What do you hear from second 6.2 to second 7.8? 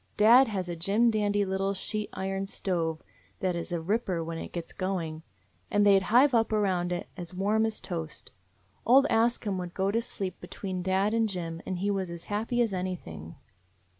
up around it as warm as